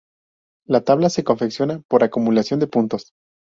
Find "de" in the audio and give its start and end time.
2.59-2.65